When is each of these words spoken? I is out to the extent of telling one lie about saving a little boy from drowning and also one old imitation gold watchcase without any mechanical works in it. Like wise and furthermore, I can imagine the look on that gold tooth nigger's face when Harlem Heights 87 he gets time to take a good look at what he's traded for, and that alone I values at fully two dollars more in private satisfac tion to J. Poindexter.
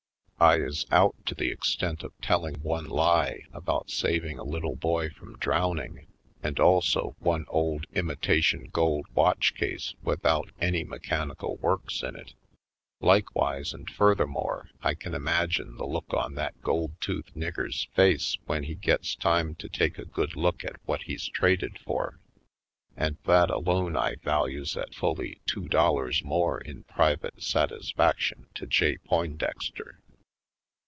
I 0.43 0.57
is 0.59 0.87
out 0.89 1.23
to 1.27 1.35
the 1.35 1.51
extent 1.51 2.01
of 2.01 2.19
telling 2.19 2.55
one 2.61 2.85
lie 2.89 3.43
about 3.53 3.91
saving 3.91 4.39
a 4.39 4.43
little 4.43 4.75
boy 4.75 5.11
from 5.11 5.37
drowning 5.37 6.07
and 6.41 6.59
also 6.59 7.15
one 7.19 7.45
old 7.47 7.85
imitation 7.93 8.67
gold 8.73 9.05
watchcase 9.13 9.93
without 10.01 10.49
any 10.59 10.83
mechanical 10.83 11.57
works 11.57 12.01
in 12.01 12.15
it. 12.15 12.33
Like 12.99 13.35
wise 13.35 13.71
and 13.71 13.87
furthermore, 13.87 14.71
I 14.81 14.95
can 14.95 15.13
imagine 15.13 15.75
the 15.77 15.85
look 15.85 16.11
on 16.11 16.33
that 16.33 16.59
gold 16.63 16.99
tooth 16.99 17.31
nigger's 17.35 17.87
face 17.93 18.35
when 18.47 18.63
Harlem 18.63 18.63
Heights 18.63 18.63
87 18.63 18.63
he 18.63 18.87
gets 18.87 19.15
time 19.15 19.53
to 19.53 19.69
take 19.69 19.99
a 19.99 20.05
good 20.05 20.35
look 20.35 20.65
at 20.65 20.77
what 20.87 21.03
he's 21.03 21.29
traded 21.29 21.77
for, 21.85 22.19
and 22.97 23.17
that 23.25 23.51
alone 23.51 23.95
I 23.95 24.15
values 24.15 24.75
at 24.75 24.95
fully 24.95 25.39
two 25.45 25.67
dollars 25.69 26.23
more 26.23 26.59
in 26.59 26.81
private 26.85 27.37
satisfac 27.37 28.17
tion 28.17 28.47
to 28.55 28.65
J. 28.65 28.97
Poindexter. 28.97 29.99